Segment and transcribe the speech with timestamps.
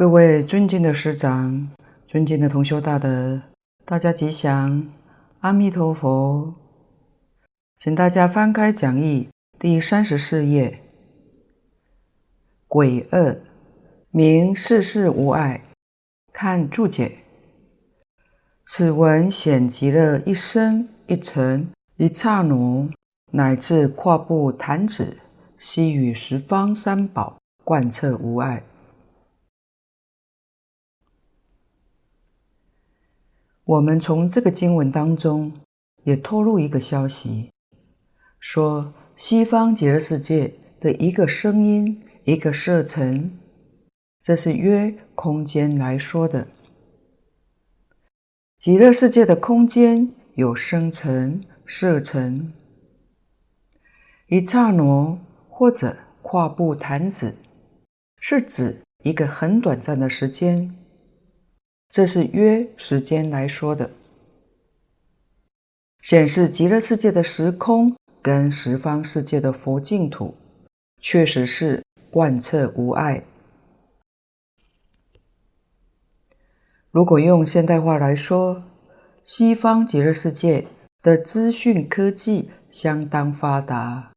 [0.00, 1.68] 各位尊敬的师长，
[2.06, 3.42] 尊敬的同修大德，
[3.84, 4.88] 大家吉祥，
[5.40, 6.54] 阿弥陀佛。
[7.76, 9.28] 请大家翻开讲义
[9.58, 10.80] 第三十四页。
[12.66, 13.42] 鬼二，
[14.10, 15.64] 名世事无碍。
[16.32, 17.18] 看注解。
[18.64, 21.68] 此文显极乐一生一尘
[21.98, 22.90] 一刹那，
[23.32, 25.18] 乃至跨步弹指，
[25.58, 28.62] 悉与十方三宝贯彻无碍。
[33.70, 35.52] 我们从这个经文当中
[36.02, 37.52] 也透露一个消息，
[38.40, 43.38] 说西方极乐世界的一个声音、一个色尘，
[44.20, 46.48] 这是约空间来说的。
[48.58, 52.52] 极乐世界的空间有声尘、色尘，
[54.26, 55.16] 一刹那
[55.48, 57.36] 或者跨步弹指，
[58.18, 60.74] 是指一个很短暂的时间。
[61.90, 63.90] 这是约时间来说的，
[66.02, 70.36] 显示极乐世界的时空跟十方世界的佛净土，
[71.00, 73.24] 确实是贯彻无碍。
[76.92, 78.62] 如果用现代话来说，
[79.24, 80.68] 西方极乐世界
[81.02, 84.12] 的资讯科技相当发达，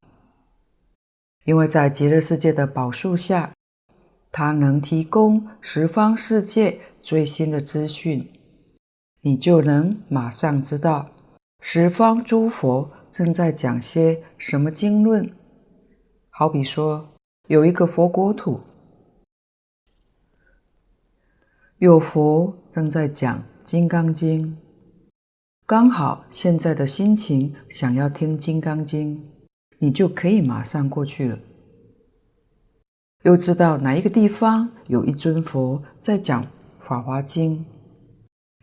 [1.46, 3.52] 因为在极乐世界的宝树下，
[4.32, 6.80] 它能提供十方世界。
[7.03, 8.31] 最新的资讯，
[9.19, 11.09] 你就能马上知道
[11.59, 15.30] 十方诸佛正在讲些什么经论。
[16.30, 17.09] 好比说，
[17.50, 18.62] 有一个佛国土，
[21.80, 24.47] 有佛正在讲《金刚经》，
[25.66, 29.18] 刚好现在的心情想要听《金刚经》，
[29.80, 31.38] 你就可以马上过去了。
[33.24, 36.42] 又知道哪一个地方有一尊佛在讲。
[36.84, 37.60] 《法华经》，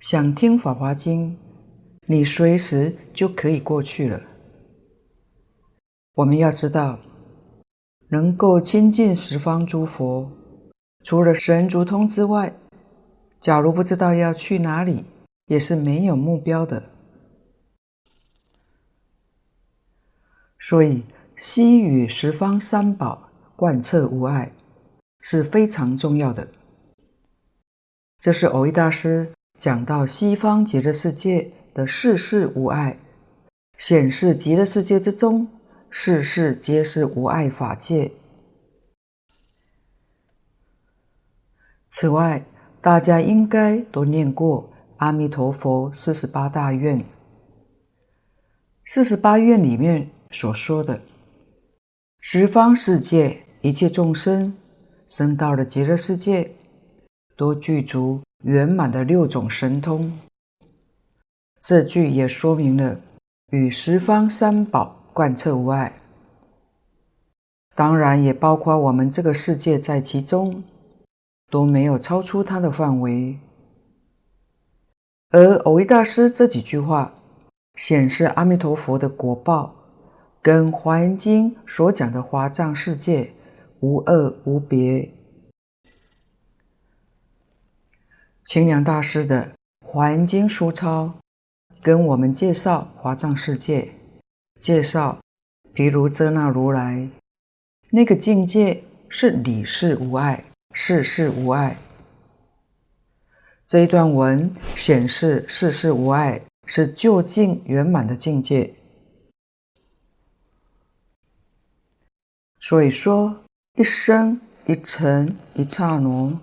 [0.01, 1.31] 想听《法华经》，
[2.05, 4.21] 你随时就可以过去了。
[6.17, 6.99] 我们要知道，
[8.09, 10.31] 能够亲近十方诸佛，
[11.03, 12.55] 除了神足通之外，
[13.41, 15.07] 假如不知道要去哪里，
[15.47, 16.91] 也是没有目标的。
[20.59, 21.05] 所以，
[21.39, 24.53] 悉与十方三宝贯彻无碍，
[25.21, 26.47] 是非常重要的。
[28.21, 32.99] 这是蕅益大师讲到西方极乐世界的世事无碍，
[33.79, 35.49] 显示极乐世界之中，
[35.89, 38.13] 世事皆是无碍法界。
[41.89, 42.45] 此外，
[42.83, 47.03] 大家应该都念过阿弥陀佛四十八大愿。
[48.85, 51.01] 四十八愿里面所说的，
[52.21, 54.55] 十方世界一切众生
[55.07, 56.53] 生到了极乐世界。
[57.41, 60.19] 都具足圆满的六种神通，
[61.59, 63.01] 这句也说明了
[63.51, 65.95] 与十方三宝贯彻无碍，
[67.75, 70.63] 当然也包括我们这个世界在其中，
[71.51, 73.39] 都没有超出它的范围。
[75.31, 77.15] 而蕅益大师这几句话
[77.77, 79.75] 显示阿弥陀佛的果报，
[80.43, 83.33] 跟《华严经》所讲的华藏世界
[83.81, 85.15] 无二无别。
[88.51, 89.45] 清凉大师的
[89.87, 91.21] 《华严经》书钞
[91.81, 93.93] 跟我们介绍华藏世界，
[94.59, 95.21] 介绍，
[95.73, 97.09] 譬如遮那如来
[97.91, 100.45] 那个境界是理事无碍，
[100.75, 101.79] 事事无碍。
[103.69, 108.75] 这一段文显示事事无碍是究竟圆满的境界。
[112.59, 113.45] 所以说，
[113.77, 116.41] 一生一尘一刹那，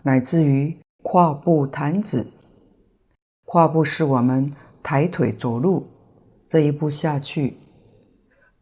[0.00, 0.74] 乃至于。
[1.12, 2.24] 跨步弹指，
[3.44, 5.84] 跨步是我们抬腿走路
[6.46, 7.54] 这一步下去；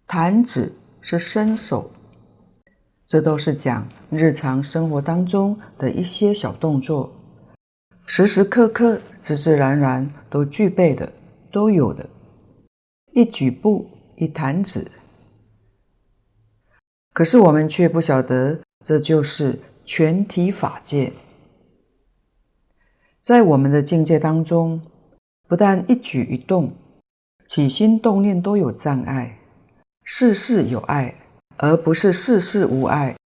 [0.06, 0.72] 弹指
[1.02, 1.90] 是伸手，
[3.04, 7.12] 这都是讲日常生活当中的一些小动作，
[8.06, 11.12] 时时刻刻、自自然然都具备的，
[11.52, 12.08] 都有的。
[13.12, 13.86] 一举步，
[14.16, 14.90] 一弹指，
[17.12, 21.12] 可是我们却不晓得，这就是全体法界。
[23.28, 24.80] 在我们的境界当中，
[25.46, 26.72] 不但一举一动、
[27.46, 29.40] 起心动念都有障碍，
[30.02, 31.14] 事事有碍，
[31.58, 33.18] 而不是事事无碍。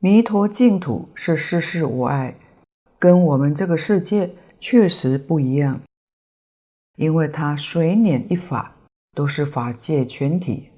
[0.00, 2.36] 弥陀净土是事事无碍，
[2.98, 5.80] 跟我们这个世界确实不一样，
[6.96, 8.76] 因为它随念一法
[9.14, 10.68] 都是法界全体，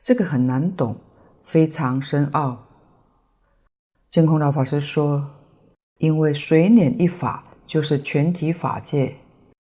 [0.00, 0.98] 这个很难懂，
[1.44, 2.65] 非常深奥。
[4.08, 5.30] 净空老法师说
[5.98, 9.16] ：“因为随念一法就是全体法界，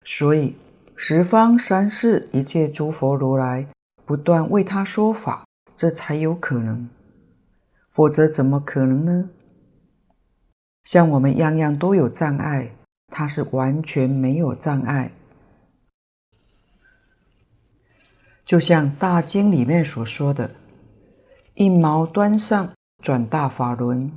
[0.04, 0.56] 所以
[0.96, 3.68] 十方三世一切诸佛如来
[4.06, 5.46] 不断为他说法，
[5.76, 6.90] 这才有可能。
[7.90, 9.30] 否则怎么可能呢？
[10.86, 12.76] 像我们样样都有障碍，
[13.08, 15.12] 他是完全没有障碍。
[18.44, 20.52] 就像大经里面所说的
[21.54, 24.12] ：‘一毛端上，转大法轮。’”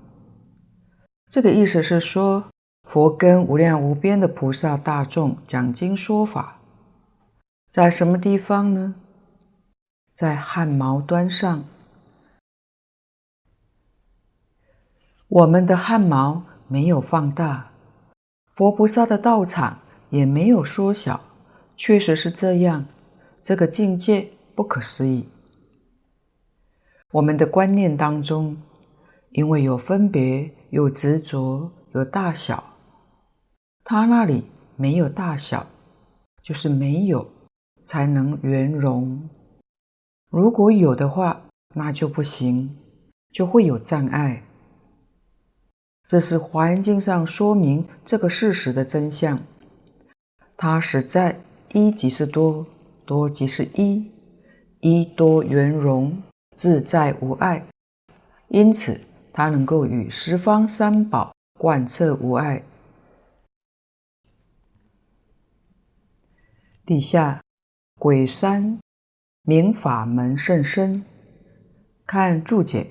[1.31, 2.45] 这个意思是说，
[2.89, 6.61] 佛跟无量无边的菩萨大众讲经说法，
[7.71, 8.95] 在什么地方呢？
[10.13, 11.65] 在汗毛端上。
[15.27, 17.73] 我们的汗毛没有放大，
[18.55, 19.81] 佛菩萨的道场
[20.11, 21.21] 也没有缩小，
[21.77, 22.87] 确实是这样。
[23.43, 25.29] 这个境界不可思议。
[27.11, 28.57] 我们的观念当中，
[29.35, 30.51] 因为有分别。
[30.71, 32.65] 有执着，有大小，
[33.85, 34.43] 他那里
[34.75, 35.65] 没有大小，
[36.43, 37.25] 就是没有，
[37.85, 39.31] 才能圆融。
[40.31, 41.43] 如果有的话，
[41.77, 42.77] 那就不行，
[43.31, 44.43] 就会有障碍。
[46.09, 49.39] 这是环境上说明这个事实的真相。
[50.56, 51.39] 它实在
[51.73, 52.67] 一即是多，
[53.06, 54.11] 多即是一，
[54.81, 56.20] 一多圆融，
[56.56, 57.65] 自在无碍，
[58.49, 59.01] 因此。
[59.36, 62.62] 它能够与十方三宝贯彻无碍。
[66.86, 67.43] 底下
[67.98, 68.79] 鬼三
[69.43, 71.05] 名法门甚深，
[72.06, 72.86] 看注解。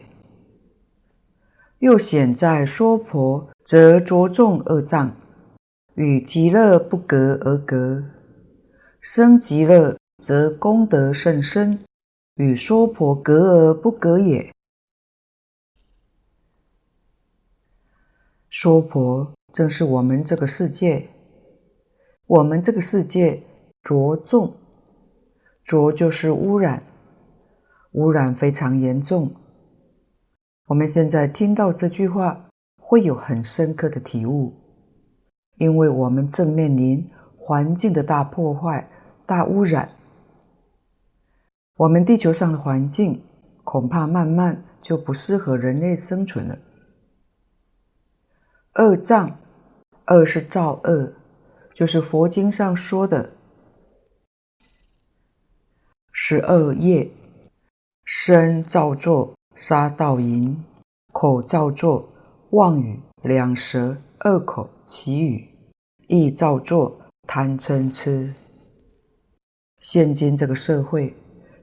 [1.79, 5.15] 又显在说婆，则着重二障，
[5.95, 8.03] 与极乐不隔而隔；
[8.99, 11.79] 生极乐，则功德甚深，
[12.35, 14.51] 与说婆隔而不隔也。
[18.63, 21.09] 说婆正是我们这个世界，
[22.27, 23.43] 我们这个世界
[23.81, 24.55] 着重，
[25.65, 26.81] 着就是污染，
[27.91, 29.35] 污染非常严重。
[30.67, 34.53] 我们现在听到这句话，会有很深刻的体悟，
[35.57, 37.05] 因为我们正面临
[37.35, 38.89] 环境的大破坏、
[39.25, 39.89] 大污染，
[41.75, 43.21] 我们地球上的环境
[43.65, 46.57] 恐怕慢慢就不适合人类生存了。
[48.75, 49.37] 二障，
[50.05, 51.13] 二是造恶，
[51.71, 53.33] 就是佛经上说的
[56.11, 57.11] 十二业：
[58.03, 60.63] 身造作杀盗淫，
[61.11, 62.09] 口造作
[62.49, 65.49] 妄语两舌恶口其语，
[66.07, 68.33] 意造作贪嗔痴。
[69.79, 71.15] 现今这个社会，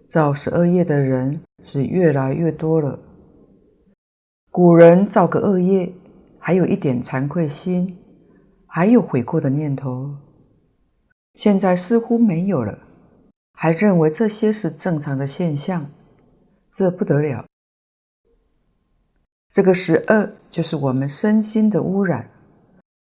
[0.07, 3.01] 造十二业的人是越来越多了。
[4.53, 5.93] 古人造个恶业。
[6.51, 7.97] 还有一点惭愧心，
[8.67, 10.17] 还有悔过的念头，
[11.35, 12.77] 现在似乎没有了，
[13.53, 15.93] 还认为这些是正常的现象，
[16.69, 17.45] 这不得了。
[19.53, 22.29] 这个十二就是我们身心的污染，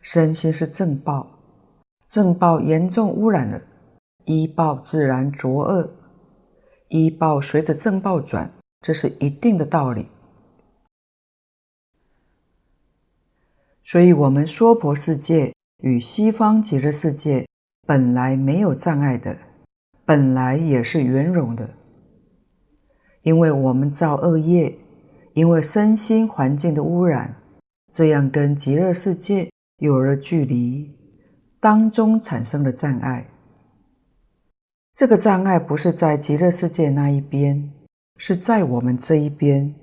[0.02, 1.40] 身心是正报，
[2.08, 3.60] 正报严重污染了，
[4.26, 5.90] 依报自然浊恶，
[6.90, 10.06] 依报随着正报转，这是一定的道理。
[13.92, 17.48] 所以，我们娑婆世界与西方极乐世界
[17.88, 19.36] 本来没有障碍的，
[20.06, 21.72] 本来也是圆融的。
[23.24, 24.78] 因为我们造恶业，
[25.34, 27.38] 因为身心环境的污染，
[27.92, 30.96] 这样跟极乐世界有了距离，
[31.60, 33.28] 当中产生了障碍。
[34.94, 37.72] 这个障碍不是在极乐世界那一边，
[38.18, 39.74] 是在我们这一边，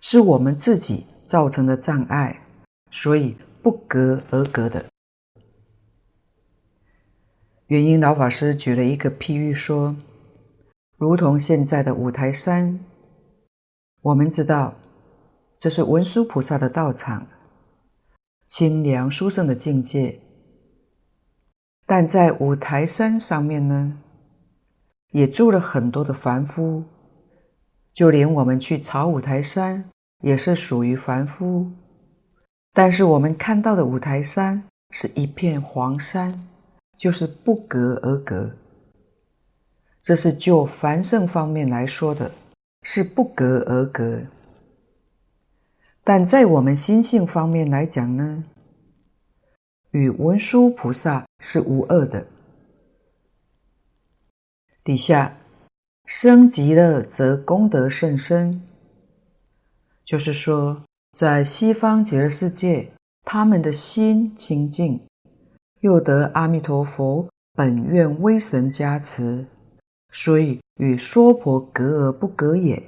[0.00, 2.40] 是我们自己造成的障碍。
[2.94, 4.86] 所以不隔而隔的。
[7.66, 9.96] 原因老法师举了一个譬喻说，
[10.96, 12.78] 如同现在的五台山，
[14.00, 14.76] 我们知道
[15.58, 17.26] 这是文殊菩萨的道场，
[18.46, 20.20] 清凉殊胜的境界。
[21.86, 23.98] 但在五台山上面呢，
[25.10, 26.84] 也住了很多的凡夫，
[27.92, 31.72] 就连我们去朝五台山，也是属于凡夫。
[32.76, 36.44] 但是我们看到的五台山是一片黄山，
[36.98, 38.50] 就是不隔而隔。
[40.02, 42.32] 这是就凡圣方面来说的，
[42.82, 44.20] 是不隔而隔。
[46.02, 48.44] 但在我们心性方面来讲呢，
[49.92, 52.26] 与文殊菩萨是无二的。
[54.82, 55.36] 底下
[56.06, 58.60] 生极乐则功德甚深，
[60.02, 60.82] 就是说。
[61.14, 62.90] 在西方极乐世界，
[63.22, 65.00] 他们的心清净，
[65.78, 69.46] 又得阿弥陀佛本愿威神加持，
[70.10, 72.82] 所以与娑婆隔而不隔也。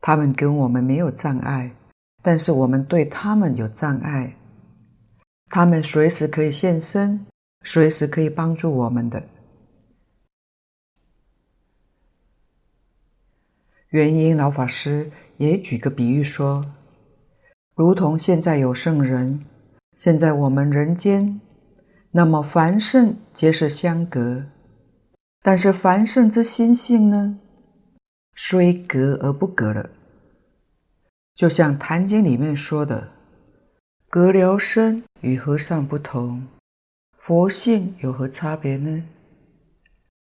[0.00, 1.74] 他们跟我们没有障碍，
[2.22, 4.36] 但是我们对他们有障碍。
[5.48, 7.26] 他们随时可以现身，
[7.64, 9.24] 随时可以帮助我们的。
[13.88, 15.10] 圆瑛老法师
[15.42, 16.64] 也举个比喻说，
[17.74, 19.44] 如同现在有圣人，
[19.96, 21.40] 现在我们人间，
[22.12, 24.44] 那么凡圣皆是相隔，
[25.42, 27.40] 但是凡圣之心性呢，
[28.36, 29.90] 虽隔而不隔了。
[31.34, 33.08] 就像《坛经》里面说的，
[34.08, 36.46] 阁僚僧与和尚不同，
[37.18, 39.02] 佛性有何差别呢？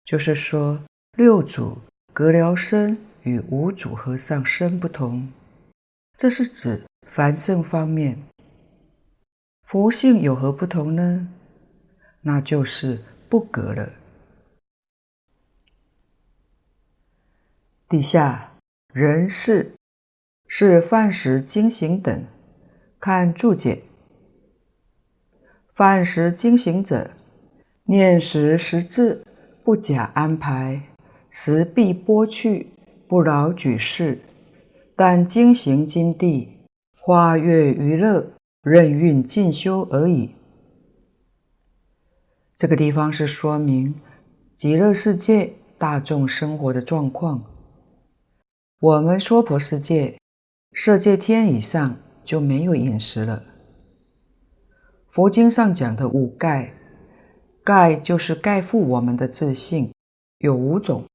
[0.06, 0.80] 就是说，
[1.18, 1.76] 六祖
[2.14, 2.96] 阁僚僧。
[3.22, 5.32] 与五主和尚身不同，
[6.16, 8.22] 这是指凡圣方面。
[9.64, 11.28] 佛性有何不同呢？
[12.22, 13.92] 那就是不隔了。
[17.88, 18.52] 底下
[18.92, 19.74] 人事
[20.46, 22.24] 是饭食经行等，
[22.98, 23.82] 看注解。
[25.72, 27.10] 饭食经行者，
[27.84, 29.24] 念时时至，
[29.64, 30.82] 不假安排，
[31.30, 32.68] 食毕拨去。
[33.12, 34.18] 不劳举事，
[34.96, 36.48] 但经行今地，
[36.98, 40.30] 花月娱乐，任运进修而已。
[42.56, 44.00] 这个地方是说明
[44.56, 47.44] 极乐世界大众生活的状况。
[48.80, 50.18] 我们娑婆世界，
[50.74, 53.44] 色界天以上就没有饮食了。
[55.10, 56.72] 佛经上讲的五盖，
[57.62, 59.92] 盖就是盖覆我们的自信，
[60.38, 61.06] 有五种，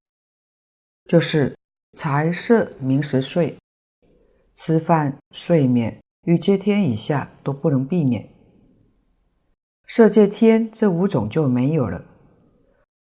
[1.08, 1.57] 就是。
[1.98, 3.58] 财色名食睡，
[4.54, 8.30] 吃饭、睡眠、欲界天以下都不能避免。
[9.88, 12.06] 色界天这五种就没有了。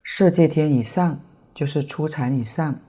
[0.04, 1.20] 色界天以上
[1.56, 2.80] 就是初禅以上，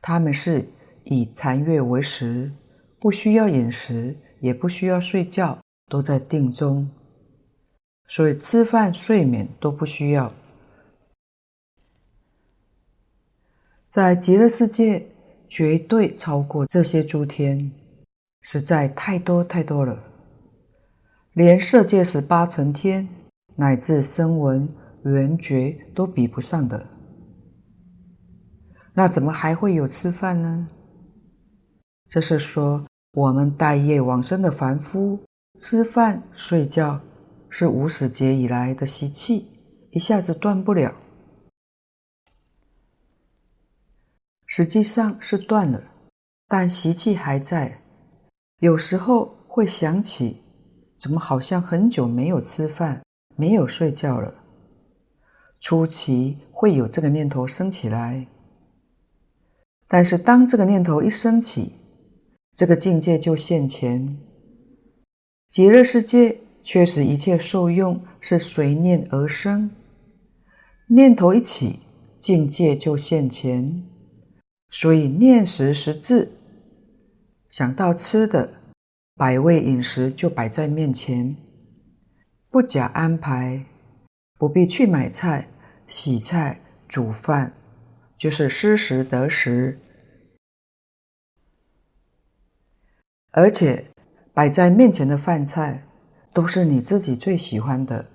[0.00, 0.68] 他们是
[1.02, 2.52] 以禅悦为食，
[3.00, 6.88] 不需要饮食，也不需要睡觉，都在定中，
[8.06, 10.32] 所以吃饭、睡眠都不需要。
[13.88, 15.08] 在极乐世界。
[15.48, 17.70] 绝对超过这些诸天，
[18.42, 20.02] 实在太多太多了，
[21.32, 23.08] 连色界十八层天
[23.54, 24.68] 乃至声闻
[25.04, 26.86] 缘觉都比不上的。
[28.94, 30.68] 那怎么还会有吃饭呢？
[32.08, 35.20] 这是说我们待业往生的凡夫
[35.58, 37.00] 吃饭睡觉
[37.48, 39.48] 是无始劫以来的习气，
[39.90, 40.94] 一下子断不了。
[44.56, 45.82] 实际上是断了，
[46.48, 47.82] 但习气还在。
[48.60, 50.40] 有时候会想起，
[50.96, 53.02] 怎么好像很久没有吃饭、
[53.36, 54.34] 没有睡觉了。
[55.60, 58.26] 初期会有这个念头生起来，
[59.88, 61.74] 但是当这个念头一升起，
[62.54, 64.18] 这个境界就现前。
[65.50, 69.70] 极乐世界确实一切受用是随念而生，
[70.88, 71.80] 念头一起，
[72.18, 73.84] 境界就现前。
[74.70, 76.32] 所以念食识字，
[77.48, 78.54] 想到吃的，
[79.14, 81.36] 百味饮食就摆在面前，
[82.50, 83.64] 不假安排，
[84.38, 85.48] 不必去买菜、
[85.86, 87.52] 洗菜、煮饭，
[88.18, 89.78] 就是失时得时。
[93.30, 93.86] 而且
[94.32, 95.86] 摆在面前的饭菜
[96.32, 98.10] 都是你自己最喜欢的，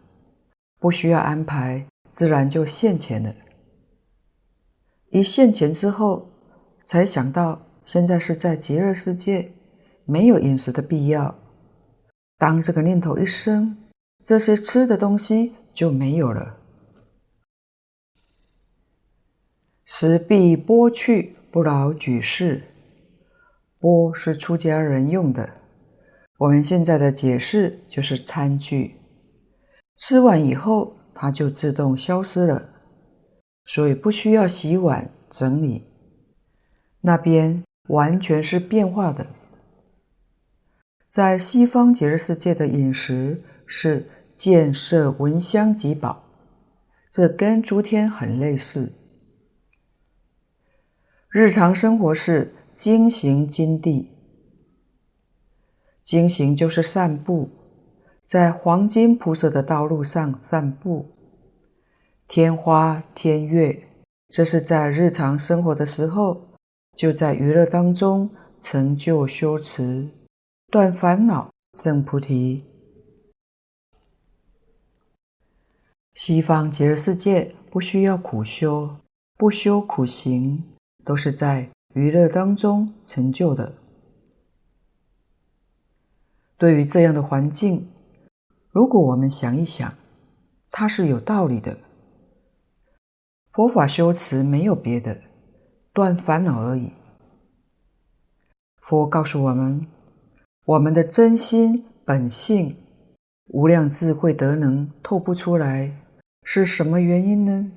[0.80, 3.36] 不需要安排，自然就现前了。
[5.10, 6.31] 一现前之后，
[6.84, 9.52] 才想到，现在是在极乐世界，
[10.06, 11.36] 没有饮食的必要。
[12.38, 13.78] 当这个念头一生，
[14.24, 16.58] 这些吃的东西就没有了。
[19.86, 22.64] 食毕拨去，不劳举事。
[23.80, 25.50] 拨是出家人用的，
[26.38, 28.96] 我们现在的解释就是餐具。
[29.98, 32.70] 吃完以后，它就自动消失了，
[33.66, 35.91] 所以不需要洗碗整理。
[37.02, 39.26] 那边完全是变化的，
[41.10, 46.24] 在西方极乐世界的饮食是见色闻香即饱，
[47.10, 48.94] 这跟诸天很类似。
[51.30, 54.12] 日常生活是经行金地，
[56.04, 57.50] 经行就是散步，
[58.24, 61.10] 在黄金铺设的道路上散步，
[62.28, 63.88] 天花天月，
[64.30, 66.51] 这是在日常生活的时候。
[66.98, 70.10] 就在娱乐当中成就修持，
[70.70, 72.64] 断烦恼，证菩提。
[76.14, 78.98] 西方极乐世界不需要苦修，
[79.38, 80.64] 不修苦行，
[81.04, 83.74] 都是在娱乐当中成就的。
[86.58, 87.90] 对于这样的环境，
[88.70, 89.92] 如果我们想一想，
[90.70, 91.80] 它是有道理的。
[93.52, 95.22] 佛法修持没有别的，
[95.94, 96.94] 断烦恼而已。
[98.82, 99.88] 佛告诉我们，
[100.66, 102.78] 我们的真心本性、
[103.48, 105.98] 无量智慧德能透不出来，
[106.44, 107.72] 是什么原因呢？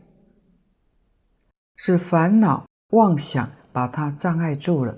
[1.76, 4.96] 是烦恼妄想把它障碍住了。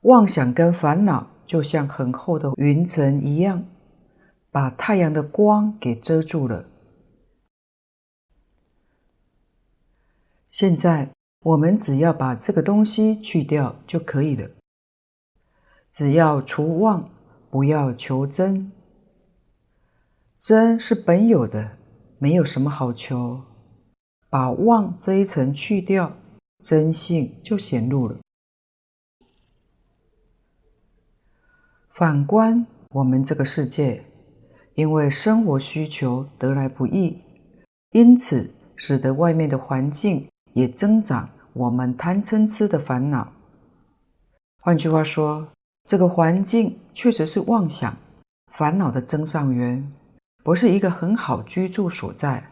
[0.00, 3.64] 妄想跟烦恼就像很厚的云层一样，
[4.50, 6.66] 把太阳的光给遮住了。
[10.48, 11.10] 现在
[11.44, 14.48] 我们只要把这个东西去掉就可以了。
[15.90, 17.10] 只要除妄，
[17.50, 18.72] 不要求真。
[20.38, 21.76] 真是本有的，
[22.18, 23.42] 没有什么好求。
[24.30, 26.16] 把妄这一层去掉，
[26.62, 28.18] 真性就显露了。
[31.90, 34.02] 反观我们这个世界，
[34.74, 37.22] 因为生活需求得来不易，
[37.90, 40.26] 因此使得外面的环境。
[40.54, 43.32] 也增长我们贪嗔痴的烦恼。
[44.60, 45.48] 换句话说，
[45.84, 47.96] 这个环境确实是妄想
[48.52, 49.88] 烦恼的增上缘，
[50.42, 52.50] 不是一个很好居住所在。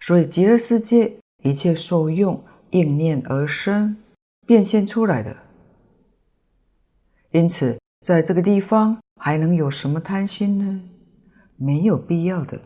[0.00, 3.96] 所以极乐世界一切受用应念而生，
[4.46, 5.34] 变现出来的。
[7.30, 10.82] 因此，在这个地方还能有什么贪心呢？
[11.56, 12.60] 没有必要的。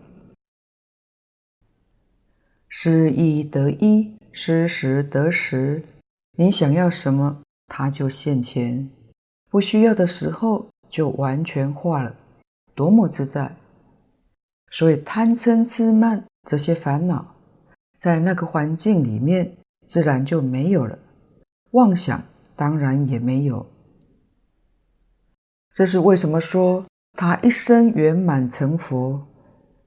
[2.69, 4.16] 失一得一。
[4.39, 5.83] 失时得时，
[6.37, 8.91] 你想要什么，它就现前；
[9.51, 12.15] 不需要的时候，就完全化了，
[12.75, 13.57] 多么自在！
[14.71, 17.35] 所以贪嗔痴慢这些烦恼，
[17.97, 20.99] 在那个环境里面，自然就没有了。
[21.71, 22.23] 妄想
[22.55, 23.67] 当然也没有。
[25.73, 29.27] 这是为什么说他一生圆满成佛？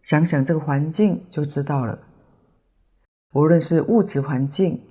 [0.01, 1.99] 想想这个环境就知道了。
[3.33, 4.81] 无论是物质环境，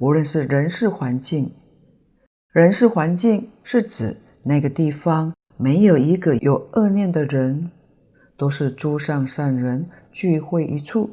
[0.00, 1.54] 无论是人事环境，
[2.50, 7.70] 人事环境是指那个地方没有一个有恶念的人，
[8.36, 11.10] 都是诸上善人聚会一处。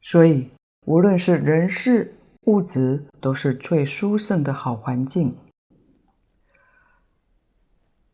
[0.00, 0.50] 所以，
[0.86, 5.36] 无论是人事物质，都是最殊胜的好环境。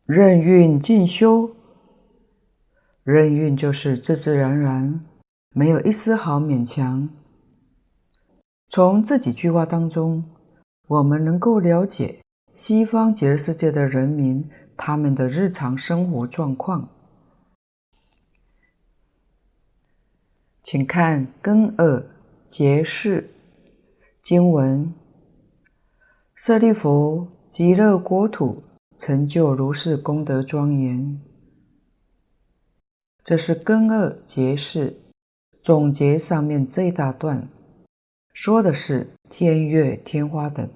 [0.04, 1.54] 任运进修，
[3.04, 5.00] 任运就是自自然然。
[5.54, 7.10] 没有一丝毫勉强。
[8.68, 10.24] 从这几句话当中，
[10.88, 12.22] 我们能够了解
[12.54, 16.88] 西方极乐世界的人民他们的日常生活状况。
[20.62, 22.02] 请看根二
[22.46, 23.34] 结释
[24.22, 24.94] 经文：
[26.34, 28.62] 舍利弗，极乐国土
[28.96, 31.20] 成就如是功德庄严。
[33.22, 35.01] 这是根二结释。
[35.62, 37.48] 总结上面这一大段，
[38.32, 40.68] 说的是天月、天花等，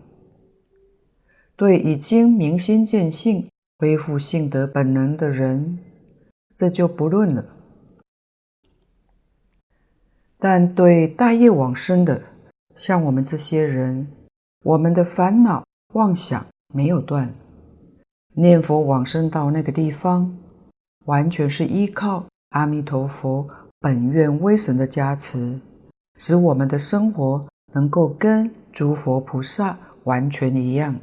[1.57, 5.81] 对已经明心见性、恢复性德本能的人，
[6.55, 7.45] 这就不论了。
[10.39, 12.23] 但对大业往生的，
[12.77, 14.07] 像我们这些人，
[14.63, 17.33] 我们的烦恼妄想没有断，
[18.35, 20.39] 念佛往生到那个地方，
[21.07, 23.51] 完全是依靠阿弥陀佛。
[23.81, 25.61] 本愿威神的加持，
[26.17, 30.97] 使我们的生活能够跟诸佛菩萨完全一样。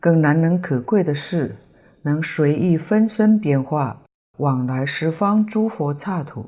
[0.00, 1.56] 更难能可贵的是，
[2.02, 4.02] 能随意分身变化，
[4.38, 6.46] 往来十方诸佛刹土，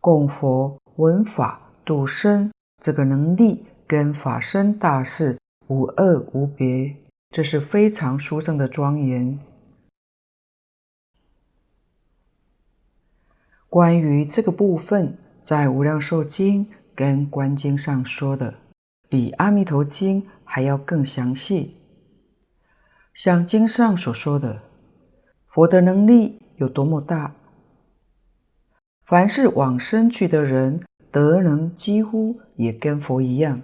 [0.00, 2.50] 供佛闻法度生，
[2.80, 6.96] 这个能力跟法身大士无二无别，
[7.30, 9.38] 这是非常殊胜的庄严。
[13.72, 18.56] 关于这个部分，在《无量寿经》跟《观经》上说的，
[19.08, 21.78] 比《阿弥陀经》还要更详细。
[23.14, 24.60] 像经上所说的，
[25.46, 27.34] 佛的能力有多么大，
[29.06, 33.62] 凡是往生去的人，德能几乎也跟佛一样。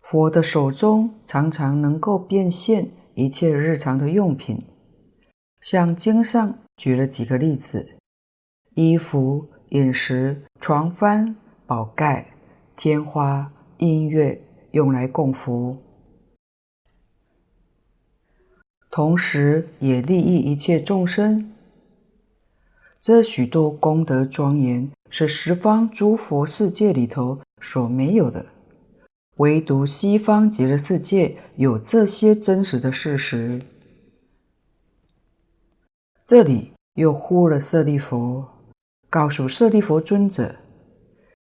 [0.00, 4.66] 佛的手中常常能够变现一切日常的用品，
[5.60, 6.58] 像经上。
[6.82, 7.92] 举了几个例子：
[8.74, 11.32] 衣服、饮食、床幡、
[11.64, 12.34] 宝盖、
[12.74, 14.42] 天花、音乐，
[14.72, 15.80] 用来供佛，
[18.90, 21.52] 同时也利益一切众生。
[23.00, 28.44] 这许多功德庄严，是十方诸佛世界里头所没有的。
[29.36, 33.62] 唯独西方极乐世界有这些真实的事实。
[36.24, 38.44] 这里又呼了舍利弗，
[39.08, 40.56] 告诉舍利弗尊者，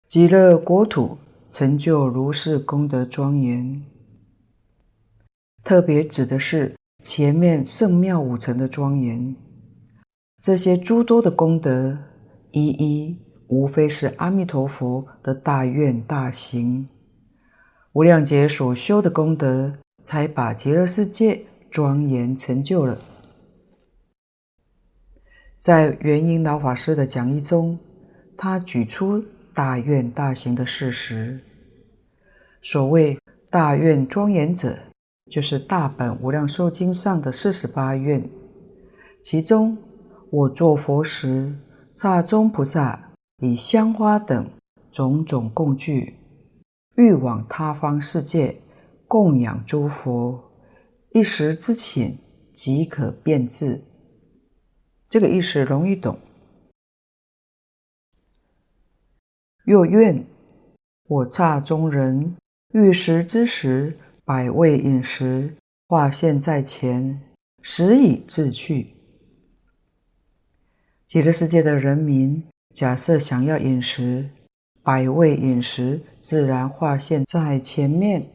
[0.07, 1.17] 极乐国土
[1.51, 3.83] 成就如是功德庄严。
[5.63, 9.35] 特别指的是前面圣妙五层的庄严。
[10.41, 11.97] 这些诸多的功德，
[12.51, 13.17] 一一
[13.47, 16.87] 无非是阿弥陀佛的大愿大行。
[17.91, 22.97] 无量劫所修的功德，才把极乐世界庄严成就了。
[25.65, 27.79] 在圆瑛老法师的讲义中，
[28.37, 31.39] 他举出大愿大行的事实。
[32.61, 33.17] 所谓
[33.49, 34.77] 大愿庄严者，
[35.31, 38.29] 就是大本无量寿经上的四十八愿。
[39.23, 39.75] 其中，
[40.29, 41.55] 我作佛时，
[41.95, 44.47] 刹中菩萨以香花等
[44.91, 46.19] 种种供具。
[46.95, 48.61] 欲往他方世界
[49.07, 50.43] 供养诸佛，
[51.09, 52.19] 一时之请
[52.53, 53.81] 即可遍至。
[55.09, 56.19] 这个意思容易懂。
[59.63, 60.25] 若愿
[61.07, 62.35] 我刹中人
[62.73, 65.55] 欲食之时，百味饮食
[65.87, 67.21] 化现在前，
[67.61, 68.95] 时已至去。
[71.07, 74.29] 极乐世界的人民，假设想要饮食。
[74.83, 78.29] 百味饮食自然化现在前面，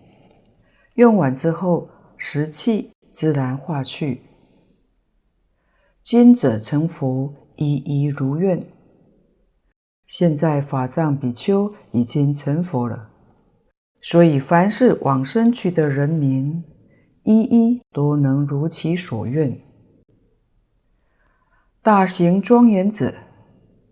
[0.95, 4.23] 用完之后，食气自然化去。
[6.11, 8.67] 今者成佛，一一如愿。
[10.09, 13.11] 现在法藏比丘已经成佛了，
[14.03, 16.65] 所以凡是往生去的人民，
[17.23, 19.57] 一一都能如其所愿。
[21.81, 23.15] 大行庄严者，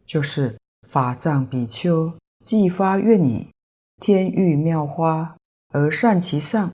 [0.04, 2.12] 就是法藏比丘。
[2.44, 3.50] 既发愿已，
[4.00, 5.36] 天欲妙花
[5.72, 6.72] 而善其上，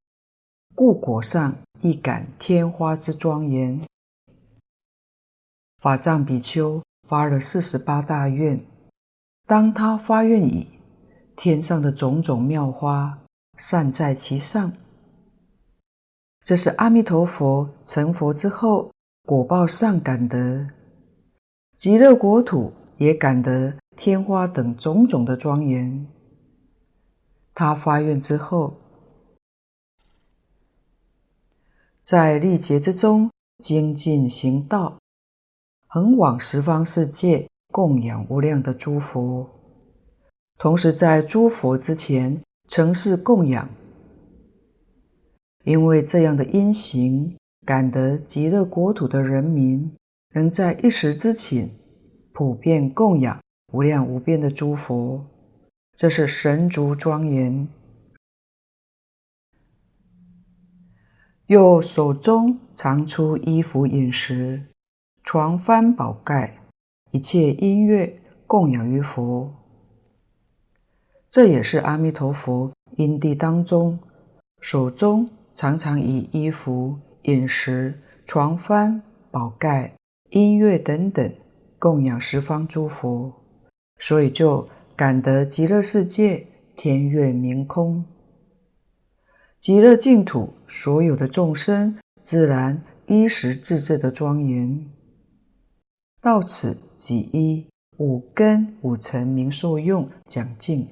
[0.75, 3.83] 故果上亦感天花之庄严。
[5.85, 8.59] 法藏比丘发了四十八大愿，
[9.47, 10.79] 当他发愿已，
[11.37, 13.18] 天上的种种妙花
[13.59, 14.73] 散在其上。
[16.42, 18.92] 这是阿弥陀佛成佛之后
[19.27, 20.68] 果报上感得，
[21.77, 23.77] 极乐国土也感得。
[23.94, 26.07] 天花等种种的庄严，
[27.55, 28.79] 他发愿之后，
[32.01, 34.99] 在历劫之中精进行道，
[35.95, 39.49] 恒往十方世界供养无量的诸佛，
[40.59, 43.69] 同时在诸佛之前承事供养。
[45.63, 49.95] 因为这样的因行，感得极乐国土的人民，
[50.33, 51.69] 能在一时之顷
[52.33, 53.39] 普遍供养。
[53.73, 55.25] 无量无边的诸佛，
[55.95, 57.69] 这是神足庄严。
[61.47, 64.74] 又手中常出衣服、饮食、
[65.25, 66.59] 床幡、宝盖，
[67.11, 69.51] 一切音乐供养于佛。
[71.31, 73.99] 这也是阿弥陀佛因地当中，
[74.61, 79.95] 手中常常以衣服、饮食、床幡、宝盖、
[80.29, 81.35] 音乐等等
[81.79, 83.33] 供养十方诸佛。
[83.99, 88.05] 所以就感得极乐世界天月明空，
[89.59, 94.85] 极乐净土所有的众生自然衣食自至的庄严。
[96.25, 97.67] 到此即一
[97.99, 100.89] 五根五尘名受用讲尽。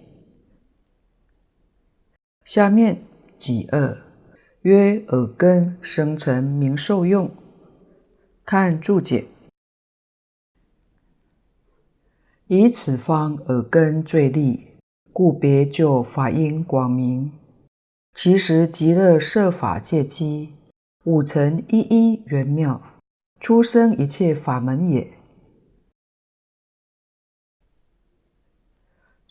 [2.44, 3.02] 下面
[3.38, 3.96] 即二
[4.60, 7.30] 曰耳根生尘名受用，
[8.44, 9.24] 看注解。
[12.48, 14.66] 以此方耳根最利，
[15.14, 17.32] 故别就法音广明。
[18.12, 20.52] 其实极乐设法界机，
[21.04, 22.82] 五尘一一圆妙，
[23.40, 25.10] 出生一切法门也。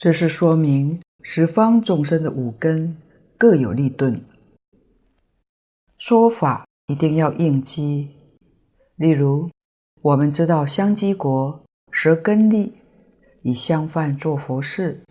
[0.01, 2.97] 这是说明十方众生的五根
[3.37, 4.19] 各有利钝，
[5.99, 8.09] 说法一定要应机。
[8.95, 9.51] 例如，
[10.01, 12.73] 我们知道香积国舌根利。
[13.43, 15.03] 以香饭做佛事，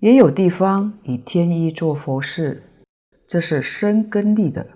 [0.00, 2.64] 也有地方以天衣做佛事，
[3.28, 4.66] 这是身根利的。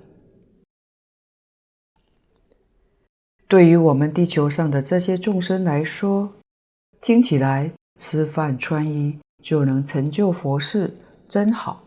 [3.48, 6.34] 对于我们地球上的这些众生来说，
[7.00, 10.96] 听起来吃饭穿衣就能成就佛事，
[11.28, 11.82] 真好。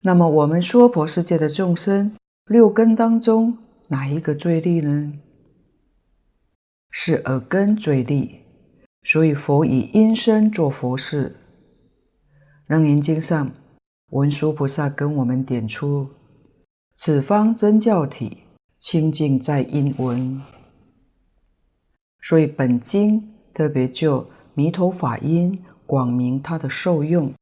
[0.00, 2.14] 那么我们娑婆世界的众生，
[2.46, 5.12] 六根当中哪一个最利呢？
[6.90, 8.40] 是耳根最利，
[9.02, 11.36] 所以佛以音声做佛事。
[12.68, 13.52] 楞严经上，
[14.10, 16.08] 文殊菩萨跟我们点出：
[16.94, 18.38] 此方真教体，
[18.78, 20.40] 清净在音闻。
[22.22, 27.34] 所以本经特别就弥陀法音广明它的受用。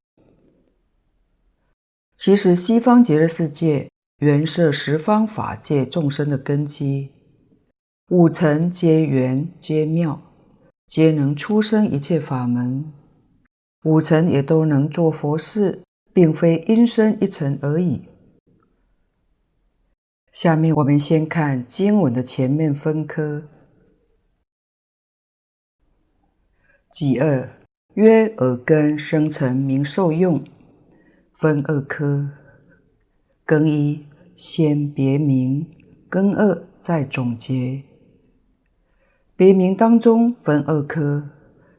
[2.17, 7.13] 其实西方极乐世界原是十方法界众生的根基，
[8.11, 10.21] 五尘皆缘皆妙，
[10.89, 12.93] 皆能出生一切法门。
[13.85, 18.09] 五尘也都能做佛事，并非因生一尘而已。
[20.33, 23.45] 下面我们先看经文的前面分科。
[26.95, 27.49] 己二
[27.95, 30.45] 曰耳根声成名受用，
[31.33, 32.31] 分二科。
[33.45, 35.69] 根一先别名，
[36.09, 37.83] 根二再总结。
[39.35, 41.31] 别名当中分二科，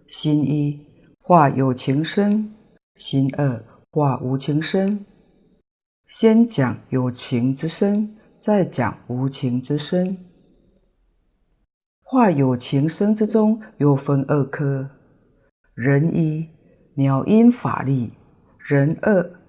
[0.06, 0.86] 心一
[1.22, 2.54] 化有情生，
[2.96, 5.06] 心二化无情生。
[6.06, 10.18] 先讲有情之声，再讲无情之声。
[12.04, 14.90] 话有情生之中又分二科。
[15.76, 16.48] 人一
[16.94, 18.14] 鸟音法力，
[18.58, 19.42] 人二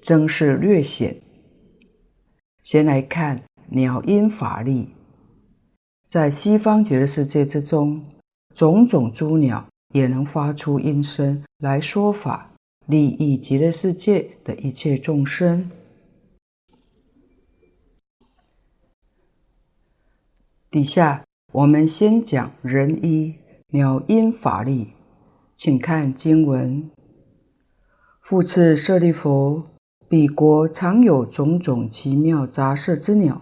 [0.00, 1.20] 争是略显。
[2.62, 4.90] 先来看鸟音法力，
[6.06, 8.06] 在西方极乐世界之中，
[8.54, 12.52] 种种诸鸟也能发出音声来说法，
[12.86, 15.68] 利益极乐世界的一切众生。
[20.70, 23.34] 底下我们先讲人一
[23.70, 24.92] 鸟音法力。
[25.64, 26.90] 请看经文：
[28.20, 29.62] 复次舍利弗，
[30.08, 33.40] 彼国常有种种奇妙杂色之鸟，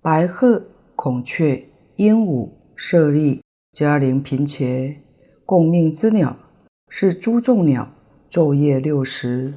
[0.00, 0.62] 白鹤、
[0.96, 3.42] 孔雀、鹦鹉、舍利、
[3.76, 5.02] 迦陵频伽，
[5.44, 6.34] 共命之鸟，
[6.88, 7.92] 是诸众鸟，
[8.30, 9.52] 昼夜六时，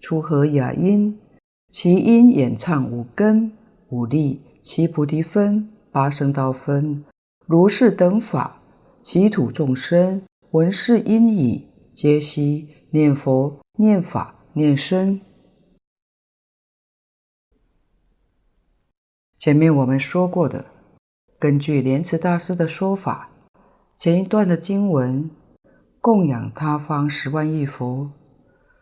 [0.00, 1.18] 出和雅音，
[1.72, 3.50] 其音演唱五根、
[3.88, 7.04] 五力、七菩提分、八圣道分，
[7.46, 8.62] 如是等法，
[9.02, 10.22] 其土众生。
[10.52, 15.20] 闻是音已，皆悉念佛、念法、念僧。
[19.38, 20.64] 前面我们说过的，
[21.36, 23.28] 根据莲池大师的说法，
[23.96, 25.28] 前一段的经文
[26.00, 28.12] 供养他方十万亿佛，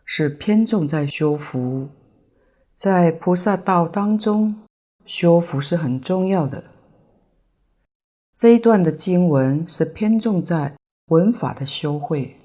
[0.05, 1.89] 是偏重在修福，
[2.75, 4.63] 在菩萨道当中，
[5.03, 6.63] 修福是很重要的。
[8.35, 10.75] 这一段的经文是偏重在。
[11.09, 12.35] 闻法的修慧，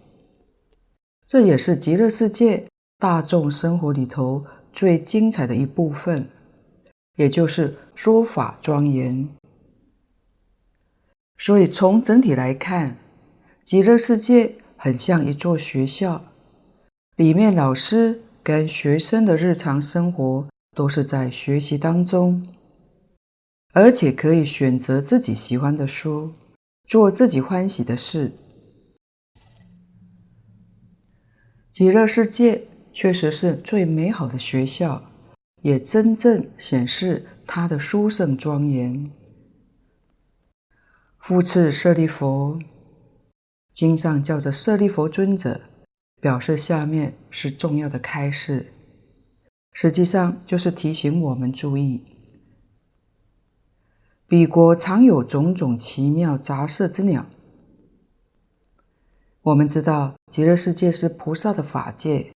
[1.26, 2.66] 这也是极乐世界
[2.98, 6.28] 大众生活里头最精彩的一部分，
[7.16, 9.26] 也就是说法庄严。
[11.38, 12.98] 所以从整体来看，
[13.64, 16.22] 极乐世界很像一座学校，
[17.16, 20.46] 里面老师跟学生的日常生活
[20.76, 22.46] 都是在学习当中，
[23.72, 26.32] 而且可以选择自己喜欢的书，
[26.86, 28.32] 做自己欢喜的事。
[31.72, 35.02] 极乐世界确实是最美好的学校，
[35.62, 39.10] 也真正显示他的殊胜庄严。
[41.18, 42.58] 复次舍利弗，
[43.72, 45.60] 经上叫做舍利弗尊者，
[46.20, 48.72] 表示下面是重要的开示，
[49.72, 52.02] 实际上就是提醒我们注意：
[54.26, 57.26] 彼国常有种种奇妙杂色之鸟。
[59.42, 62.30] 我们知道极乐世界是菩萨的法界，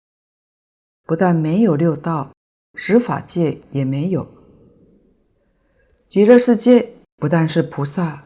[1.03, 2.31] 不但没有六道，
[2.75, 4.25] 十法界也没有。
[6.07, 8.25] 极乐世界不但是菩萨，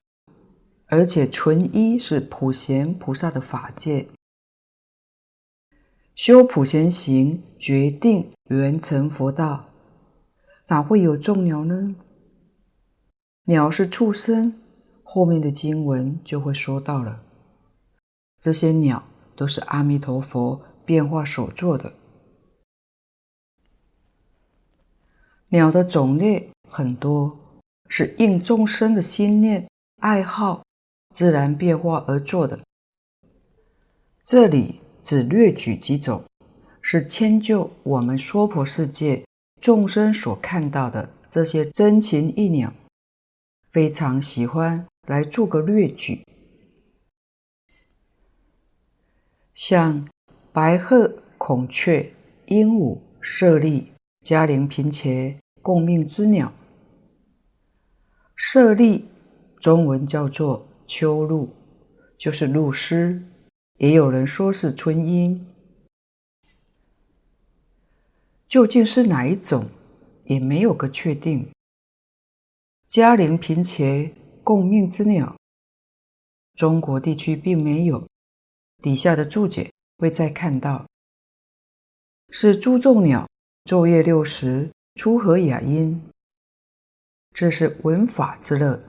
[0.85, 4.07] 而且纯一是普贤菩萨的法界。
[6.13, 9.69] 修普贤行，决定圆成佛道，
[10.67, 11.95] 哪会有众鸟呢？
[13.45, 14.61] 鸟是畜生，
[15.01, 17.23] 后面的经文就会说到了。
[18.47, 19.03] 这些鸟
[19.35, 21.91] 都是阿弥陀佛变化所做的。
[25.49, 27.37] 鸟的种类很多，
[27.89, 29.67] 是应众生的心念、
[30.01, 30.63] 爱好、
[31.13, 32.57] 自然变化而做的。
[34.23, 36.23] 这里只略举几种，
[36.81, 39.25] 是迁就我们娑婆世界
[39.59, 42.73] 众生所看到的这些真禽异鸟，
[43.71, 46.23] 非常喜欢来做个略举。
[49.57, 50.07] 像
[50.53, 52.13] 白鹤、孔雀、
[52.45, 53.91] 鹦鹉、舍利、
[54.21, 56.53] 嘉陵、频伽，共命之鸟。
[58.35, 59.05] 舍利，
[59.59, 61.49] 中文叫做秋鹭，
[62.15, 63.23] 就是鹭鸶，
[63.77, 65.47] 也有人说是春鹰。
[68.47, 69.71] 究竟是哪一种，
[70.25, 71.49] 也没有个确定。
[72.85, 75.35] 嘉陵、频伽，共命之鸟，
[76.53, 78.07] 中国地区并没有。
[78.81, 80.85] 底下的注解会再看到，
[82.29, 83.27] 是诸众鸟
[83.65, 86.01] 昼夜六时出和雅音。
[87.33, 88.81] 这是闻法之乐。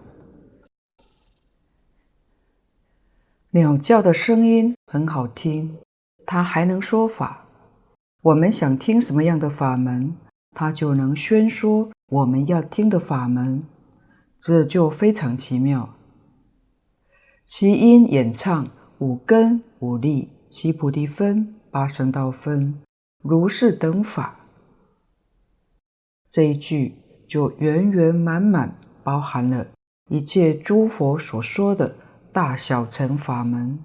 [3.51, 5.79] 鸟叫的声音很好听，
[6.27, 7.47] 它还能说法。
[8.21, 10.15] 我们想听什么样的法门，
[10.51, 13.67] 它就能宣说我们要听的法门，
[14.39, 15.95] 这就非常奇妙。
[17.47, 22.83] 其音演唱五根、五力、七菩提分、八圣道分、
[23.23, 24.41] 如是等法。
[26.31, 26.95] 这一句。
[27.29, 29.69] 就圆圆满满包含了
[30.09, 31.95] 一切诸佛所说的
[32.33, 33.79] 大小乘法门。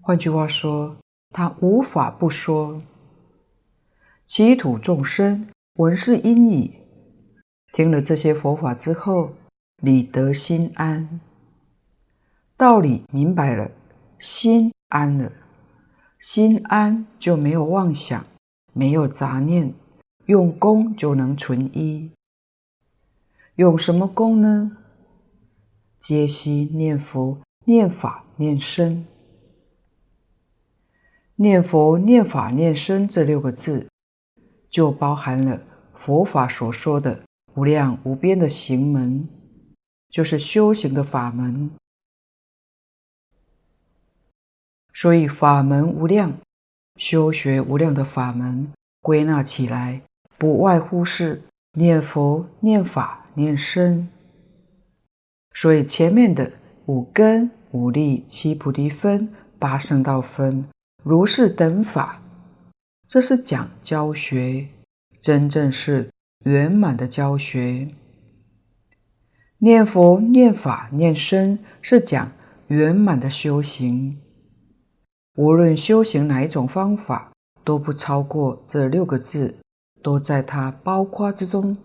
[0.00, 0.96] 换句话说，
[1.30, 2.82] 他无法不说。
[4.26, 6.74] 其土众生闻是音已，
[7.72, 9.34] 听了这些佛法之后，
[9.76, 11.20] 理得心安。
[12.62, 13.68] 道理明白了，
[14.20, 15.32] 心安了，
[16.20, 18.24] 心安就没有妄想，
[18.72, 19.74] 没有杂念。
[20.26, 22.12] 用功就能存一，
[23.56, 24.76] 用什么功呢？
[25.98, 29.04] 皆悉念佛、念法、念身。
[31.34, 33.88] 念佛、念法、念身这六个字，
[34.70, 35.60] 就包含了
[35.94, 37.24] 佛法所说的
[37.56, 39.28] 无量无边的行门，
[40.08, 41.68] 就是修行的法门。
[44.92, 46.38] 所以法门无量，
[46.96, 50.02] 修学无量的法门，归纳起来。
[50.38, 51.42] 不外乎是
[51.74, 54.08] 念佛、念法、念身，
[55.54, 56.52] 所以前面的
[56.86, 60.64] 五根、五力、七菩提分、八圣道分、
[61.04, 62.20] 如是等法，
[63.06, 64.66] 这是讲教学，
[65.20, 66.10] 真正是
[66.44, 67.86] 圆满的教学。
[69.58, 72.32] 念佛、念法、念身是讲
[72.66, 74.18] 圆满的修行，
[75.34, 77.32] 无论修行哪一种方法，
[77.64, 79.56] 都不超过这六个字。
[80.02, 81.76] 都在它包括之中。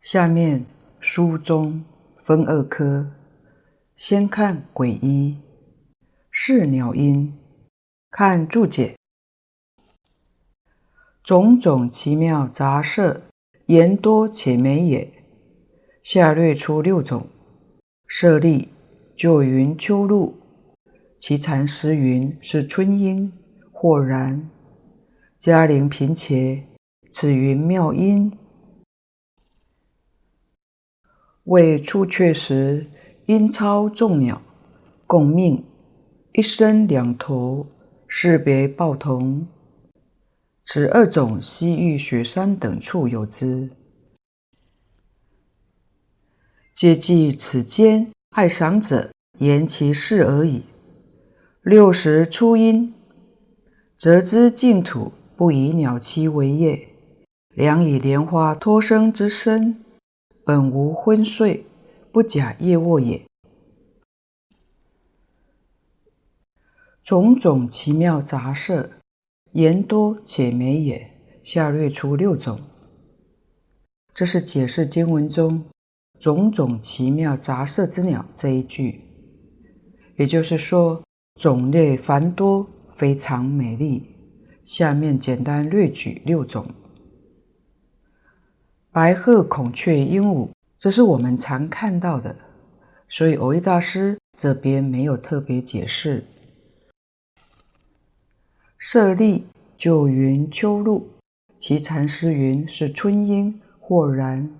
[0.00, 0.64] 下面
[1.00, 1.84] 书中
[2.16, 3.10] 分二科，
[3.96, 5.38] 先看鬼一，
[6.30, 7.36] 是鸟音。
[8.12, 8.96] 看注解，
[11.24, 13.22] 种种奇妙杂色，
[13.66, 15.24] 言多且美也。
[16.04, 17.26] 下略出六种。
[18.06, 18.68] 舍利
[19.14, 20.34] 九云秋露，
[21.18, 23.32] 其禅师云是春鹰。
[23.84, 24.48] 或然，
[25.40, 26.68] 嘉陵频且，
[27.10, 28.38] 此云妙音。
[31.42, 32.88] 谓出却时，
[33.26, 34.40] 音超众鸟，
[35.04, 35.64] 共命，
[36.32, 37.66] 一身两头，
[38.06, 39.48] 识别报同。
[40.64, 43.68] 此二种西域雪山等处有之。
[46.72, 50.64] 皆记此间爱赏者言其事而已。
[51.62, 52.94] 六十初音。
[53.94, 56.88] 则知净土不以鸟栖为业，
[57.54, 59.84] 良以莲花托生之身，
[60.44, 61.64] 本无昏睡，
[62.10, 63.22] 不假夜卧也。
[67.04, 68.90] 种种奇妙杂色，
[69.52, 71.08] 言多且美也。
[71.44, 72.60] 下略出六种，
[74.12, 75.64] 这是解释经文中
[76.22, 79.00] “种种奇妙杂色之鸟”这一句，
[80.16, 81.02] 也就是说，
[81.34, 82.64] 种类繁多。
[82.94, 84.14] 非常美丽。
[84.64, 86.66] 下面简单略举六种：
[88.90, 92.36] 白鹤、孔雀、鹦鹉，这是我们常看到的，
[93.08, 96.26] 所以蕅益大师这边没有特别解释。
[98.76, 99.46] 舍利
[99.78, 101.02] 就云秋鹭，
[101.56, 104.50] 其禅师云是春鹰，或然。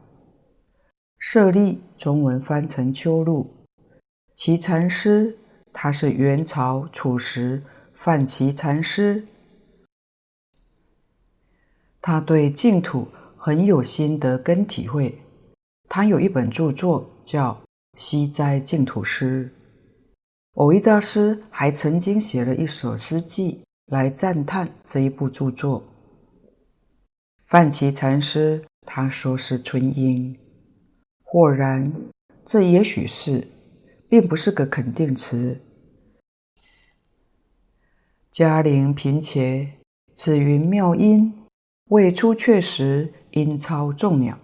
[1.25, 3.47] 舍利中文翻成秋露，
[4.35, 5.39] 其禅师
[5.73, 7.63] 他是元朝楚时。
[7.95, 9.25] 范祺禅师，
[12.01, 13.07] 他对净土
[13.37, 15.23] 很有心得跟体会。
[15.89, 17.53] 他有一本著作叫
[17.97, 19.49] 《西斋净土诗》，
[20.61, 25.85] 蕅益大师还曾经写了一首诗偈来赞叹这一部著作。
[27.47, 30.37] 范祺禅师他说是春英，
[31.33, 31.91] 果然，
[32.45, 33.49] 这也许是，
[34.07, 35.63] 并不是个肯定词。
[38.31, 39.73] 迦陵频伽，
[40.13, 41.33] 此云妙音，
[41.89, 44.39] 未出阙时，音超众鸟。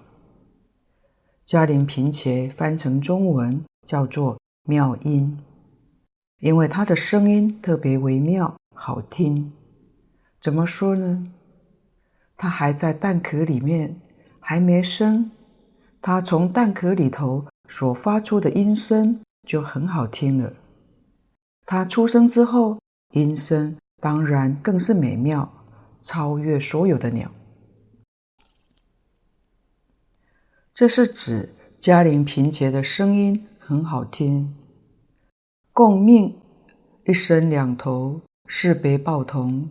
[1.46, 5.38] 迦陵频伽翻成中文叫做妙音，
[6.40, 9.52] 因为它的声音特别微妙，好听。
[10.40, 11.30] 怎么说呢？
[12.34, 14.00] 它还在蛋壳里面，
[14.40, 15.30] 还没生，
[16.00, 20.52] 它从蛋壳里头所发出的音声就很好听了。
[21.66, 22.78] 它出生之后，
[23.12, 25.52] 音声当然更是美妙，
[26.00, 27.30] 超越所有的鸟。
[30.72, 34.54] 这是指嘉陵频伽的声音很好听。
[35.72, 36.40] 共命
[37.04, 39.68] 一身两头，是别报童。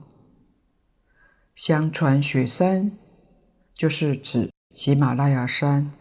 [1.55, 2.91] 相传雪山
[3.73, 5.91] 就是指喜马拉雅山，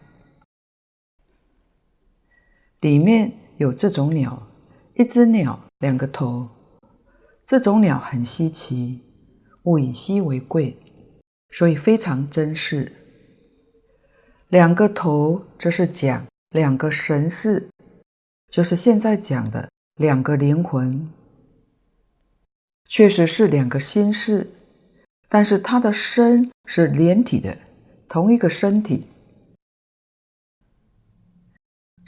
[2.81, 4.47] 里面有这种鸟，
[4.93, 6.47] 一只鸟两个头，
[7.45, 9.01] 这种鸟很稀奇，
[9.63, 10.77] 物以稀为贵，
[11.49, 12.91] 所以非常珍视。
[14.49, 17.67] 两个头，这是讲两个神识，
[18.51, 21.09] 就是现在讲的两个灵魂，
[22.85, 24.51] 确实是两个心识。
[25.29, 27.57] 但是它的身是连体的，
[28.07, 29.07] 同一个身体。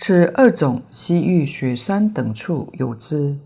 [0.02, 3.38] 此二种西域雪山等处有之，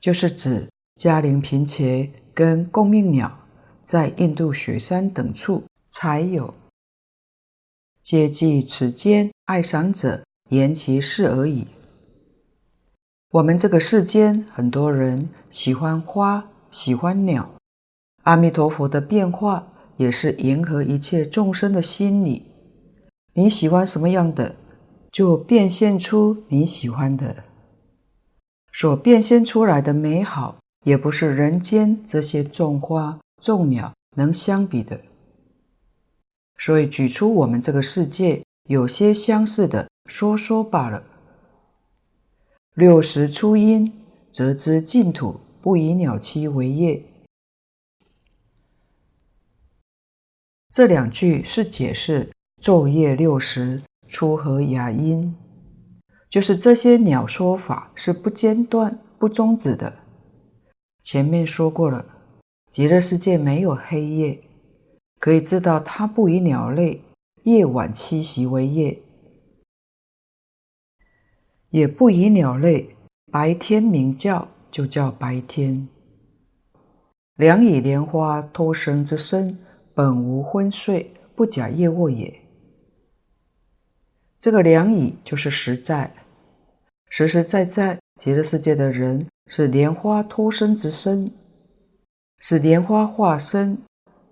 [0.00, 3.30] 就是指嘉陵频伽跟共命鸟
[3.84, 6.54] 在印度雪山等处才有。
[8.02, 11.66] 皆记此间爱赏者言其事而已。
[13.32, 17.50] 我们这个世间很多人喜欢花，喜欢鸟。
[18.22, 22.46] 阿弥陀佛的变化也是迎合一切众生的心理。
[23.34, 24.54] 你喜欢什么样的，
[25.12, 27.44] 就变现出你喜欢的。
[28.72, 34.98] 所变现出来的美好，也不是人间这些种花种鸟能相比的。
[36.56, 41.04] 所以举出我们这个世界有些相似的说说罢了。
[42.74, 43.92] 六时初阴，
[44.30, 47.02] 则知净土不以鸟栖为业。
[50.70, 52.30] 这两句是解释
[52.62, 53.82] 昼夜六时
[54.12, 55.34] 出和雅音，
[56.28, 59.90] 就是这些鸟说法是不间断、不终止的。
[61.02, 62.04] 前面说过了，
[62.70, 64.38] 极乐世界没有黑夜，
[65.18, 67.02] 可以知道它不以鸟类
[67.44, 69.02] 夜晚栖息为业，
[71.70, 72.94] 也不以鸟类
[73.32, 75.88] 白天鸣叫就叫白天。
[77.36, 79.58] 两以莲花托生之身。
[79.94, 82.41] 本无昏睡，不假夜卧也。
[84.42, 86.12] 这个良以就是实在，
[87.08, 91.30] 实实在在，极乐世界的人是莲花托生之身，
[92.40, 93.78] 是莲花化身，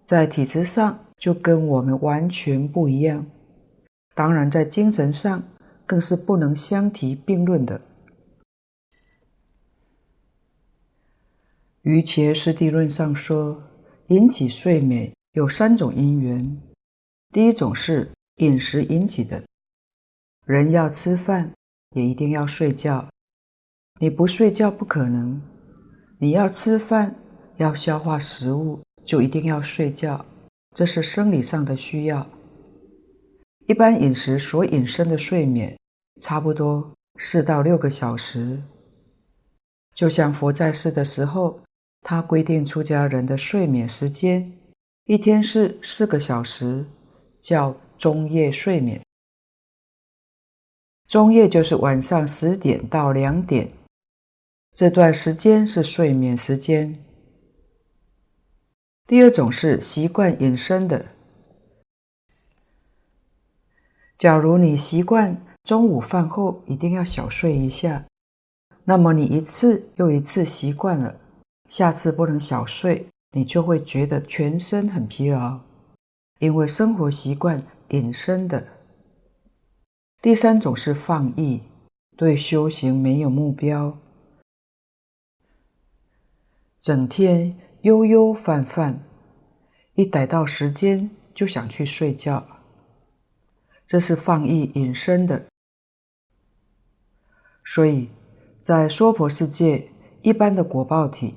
[0.03, 3.25] 在体质上就跟我们完全不一样。
[4.13, 5.45] 当然，在精神上
[5.87, 7.81] 更是不能相提并论的。
[11.83, 13.63] 于伽师地论上说，
[14.09, 15.13] 引起睡眠。
[15.35, 16.61] 有三种因缘，
[17.33, 19.41] 第一种是饮食引起的，
[20.51, 21.53] 人要吃饭
[21.95, 23.09] 也一定要睡觉，
[24.01, 25.41] 你不睡觉不可能。
[26.19, 27.15] 你要吃饭
[27.59, 30.27] 要消化食物，就一定要睡觉，
[30.75, 32.29] 这是生理上的需要。
[33.69, 35.79] 一般饮食所引申的睡眠，
[36.21, 38.61] 差不多四到六个小时。
[39.95, 41.61] 就像佛在世的时候，
[42.01, 44.51] 他规定出家人的睡眠时间。
[45.05, 46.87] 一天是四个小时，
[47.41, 49.01] 叫中夜睡眠。
[51.11, 53.73] 中夜就是晚上十点到两点，
[54.77, 57.03] 这段时间是睡眠时间。
[59.09, 61.07] 第二种是习惯引生的。
[64.17, 68.05] 假如你习惯中午饭后一定要小睡一下，
[68.85, 71.17] 那么你一次又一次习惯了，
[71.69, 73.09] 下次不能小睡。
[73.33, 75.59] 你就会觉得全身很疲劳，
[76.39, 78.65] 因为生活习惯引生的。
[80.23, 81.63] 第三种是放逸，
[82.15, 83.99] 对修行没有目标，
[86.79, 89.03] 整天悠悠泛泛，
[89.95, 92.47] 一逮到时间就想去睡觉，
[93.87, 95.47] 这是放逸引生的。
[97.65, 98.11] 所以
[98.61, 99.91] 在娑婆世界，
[100.21, 101.37] 一般的果报体。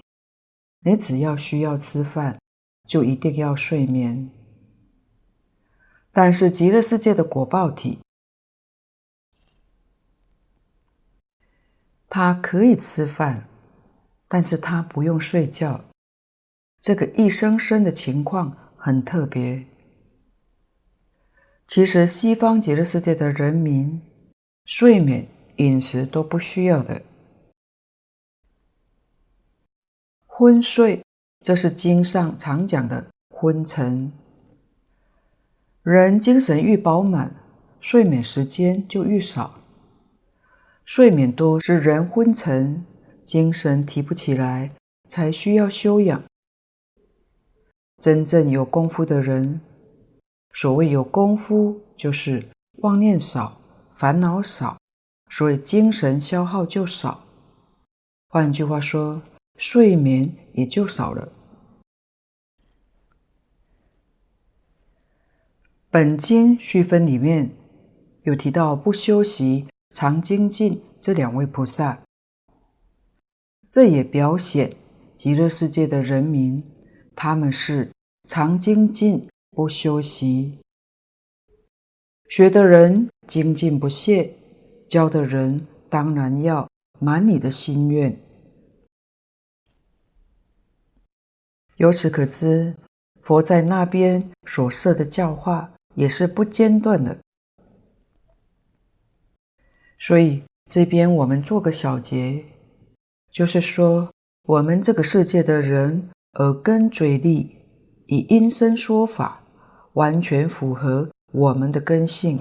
[0.85, 2.37] 你只要需要吃饭，
[2.85, 4.29] 就一定要睡眠。
[6.11, 7.99] 但是极乐世界的果报体，
[12.15, 13.47] 他可以吃饭，
[14.27, 15.83] 但是他不用睡觉。
[16.79, 19.65] 这个一生生的情况很特别。
[21.67, 23.99] 其实西方极乐世界的人民，
[24.65, 27.01] 睡眠、饮食都不需要的。
[30.27, 31.03] 昏睡，
[31.41, 34.13] 这是经上常讲的昏沉。
[35.81, 37.33] 人精神愈饱满，
[37.81, 39.62] 睡眠时间就愈少。
[40.85, 42.85] 睡眠多是人昏沉，
[43.23, 44.71] 精神提不起来，
[45.07, 46.23] 才需要休养。
[47.97, 49.61] 真正有功夫的人，
[50.51, 52.45] 所谓有功夫，就是
[52.79, 53.61] 妄念少，
[53.93, 54.77] 烦恼少，
[55.29, 57.23] 所以精神消耗就少。
[58.27, 59.21] 换句话说，
[59.57, 61.31] 睡眠也就少了。
[65.89, 67.51] 本经序分里面
[68.23, 72.03] 有提到不休息常精进这两位菩萨，
[73.69, 74.75] 这也表显
[75.15, 76.63] 极乐世界的人民，
[77.15, 77.91] 他们是
[78.27, 80.57] 常精进不修习，
[82.27, 84.33] 学的人精进不懈，
[84.89, 86.67] 教的人当然要
[86.99, 88.19] 满你的心愿。
[91.77, 92.75] 由此可知，
[93.21, 97.19] 佛在那边所设的教化也是不间断的。
[100.03, 102.43] 所以这边我们做个小结，
[103.31, 104.11] 就是说，
[104.45, 107.55] 我们这个世界的人耳根嘴利，
[108.07, 109.41] 以音声说法，
[109.93, 112.39] 完全符合我们的根性；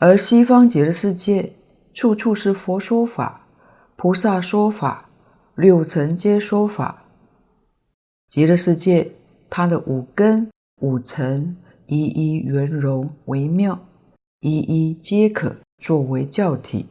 [0.00, 1.54] 而西方极乐世界，
[1.94, 3.46] 处处是佛说法、
[3.96, 5.08] 菩萨说法、
[5.54, 7.04] 六层皆说法。
[8.28, 9.12] 极乐世界，
[9.48, 10.50] 它的五根、
[10.82, 11.56] 五尘
[11.86, 13.80] 一一圆融微妙，
[14.40, 16.86] 一一皆可作为教体。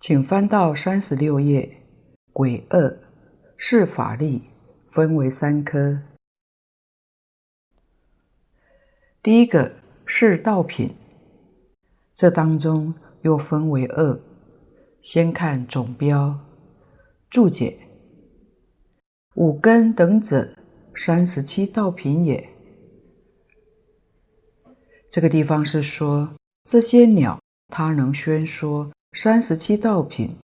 [0.00, 1.82] 请翻到三十六页，
[2.32, 2.98] 癸二
[3.56, 4.42] 释法力
[4.88, 6.02] 分为三科。
[9.22, 10.96] 第一个是道品，
[12.12, 12.92] 这当中
[13.22, 14.20] 又分为二，
[15.00, 16.40] 先看总标。
[17.30, 17.78] 注解：
[19.34, 20.56] 五根等者，
[20.92, 22.55] 三十七道品也。
[25.16, 26.34] 这个地方是说，
[26.68, 30.36] 这些鸟它能宣说三十七道品，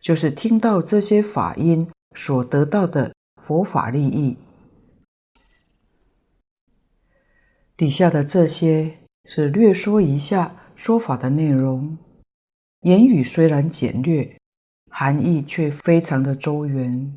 [0.00, 4.36] 就是听到这些法音所得到的佛法利益。
[7.76, 11.98] 底下的这些是略说一下说法的内容，
[12.82, 14.36] 言语虽然简略。
[14.88, 17.12] 含义却非常的周圆。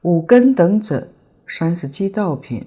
[0.00, 1.12] 五根等者，
[1.46, 2.66] 三十七道品，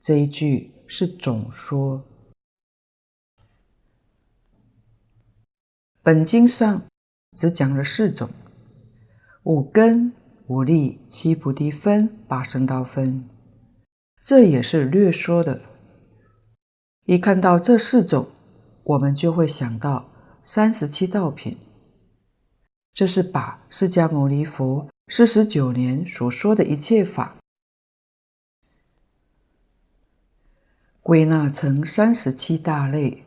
[0.00, 2.04] 这一句是总说。
[6.02, 6.82] 本经上
[7.36, 8.30] 只讲了四种：
[9.42, 10.12] 五根、
[10.46, 13.28] 五力、七菩提分、八圣道分，
[14.22, 15.60] 这也是略说的。
[17.06, 18.28] 一看到这四种，
[18.84, 20.08] 我们就会想到
[20.44, 21.58] 三十七道品。
[22.94, 27.36] 这是把释迦牟尼佛四十九年所说的一切法，
[31.06, 33.22] 归纳成三十七大类，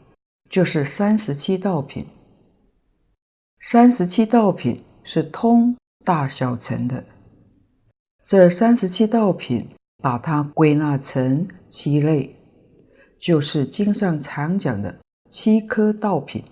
[0.49, 2.05] 就是三十七道品。
[3.61, 7.05] 三十七道品是通大小乘的，
[8.21, 9.65] 这三十七道品
[10.03, 12.35] 把它归纳成七类，
[13.17, 14.99] 就是经上常讲的
[15.29, 16.43] 七科道品。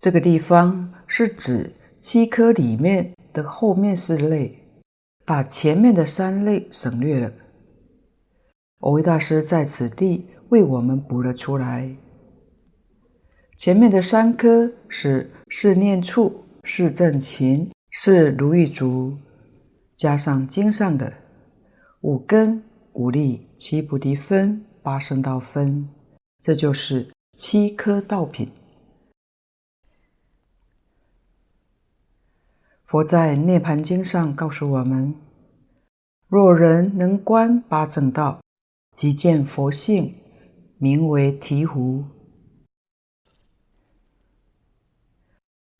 [0.00, 4.63] 这个地方是指七科里面的后面是类，
[5.24, 7.32] 把前面的三类省略了。
[8.80, 11.96] 蕅益大师在此地为我们补了出来。
[13.56, 19.16] 前面的三科是四念处、四正勤、四如意足，
[19.96, 21.12] 加上经上的
[22.02, 22.62] 五根、
[22.92, 25.88] 五力、七菩提分、八圣道分，
[26.42, 27.08] 这就是
[27.38, 28.50] 七科道品。
[32.94, 35.16] 佛在《涅槃经》上告诉我们：
[36.28, 38.40] 若人能观八正道，
[38.94, 40.14] 即见佛性，
[40.78, 42.04] 名为醍醐。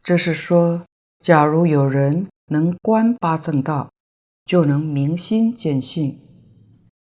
[0.02, 0.84] 这是说，
[1.20, 3.92] 假如有人能观八正道，
[4.44, 6.18] 就能明心见性。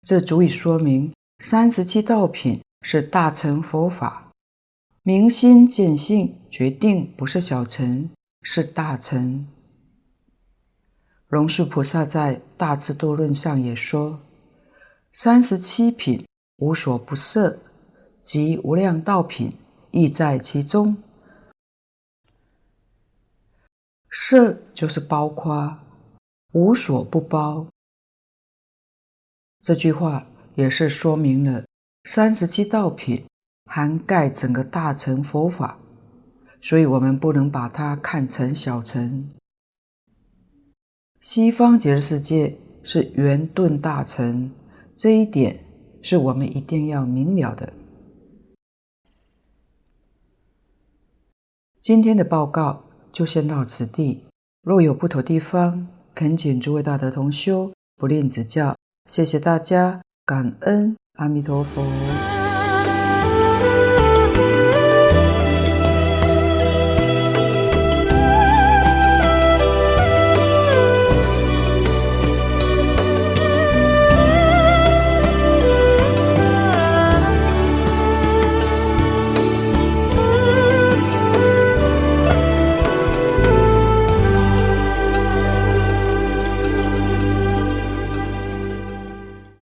[0.02, 4.32] 这足以说明三十七道品是大乘佛法，
[5.04, 8.10] 明心见性决定不是小乘，
[8.42, 9.46] 是大乘。
[11.32, 14.20] 龙树菩萨在《大智度论》上也说
[15.14, 16.28] ：“三十七品
[16.58, 17.58] 无所不摄，
[18.22, 19.58] 即无量道品
[19.92, 20.98] 亦在其中。
[24.10, 25.80] 摄就是包括，
[26.52, 27.66] 无所不包。
[29.62, 31.64] 这句话也是说明了
[32.04, 33.26] 三十七道品
[33.68, 35.78] 涵盖整个大乘佛法，
[36.62, 39.30] 所以我们不能把它看成小乘。
[41.22, 44.50] 西方极乐世界是圆顿大乘，
[44.96, 45.64] 这一点
[46.02, 47.72] 是我们一定要明了的。
[51.80, 54.26] 今天的报告就先到此地，
[54.64, 58.76] 若有不妥地方，恳请诸位大德同修不吝指教。
[59.08, 62.41] 谢谢大家，感恩阿弥陀佛。